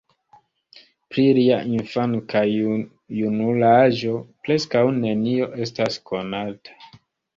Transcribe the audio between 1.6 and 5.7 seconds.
infan- kaj junul-aĝo preskaŭ nenio